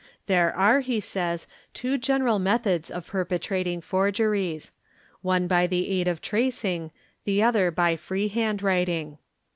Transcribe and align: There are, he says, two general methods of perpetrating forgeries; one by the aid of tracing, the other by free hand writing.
There 0.25 0.51
are, 0.55 0.79
he 0.79 0.99
says, 0.99 1.45
two 1.75 1.99
general 1.99 2.39
methods 2.39 2.89
of 2.89 3.05
perpetrating 3.05 3.81
forgeries; 3.81 4.71
one 5.21 5.45
by 5.45 5.67
the 5.67 5.89
aid 5.91 6.07
of 6.07 6.23
tracing, 6.23 6.91
the 7.23 7.43
other 7.43 7.69
by 7.69 7.95
free 7.97 8.27
hand 8.27 8.63
writing. 8.63 9.19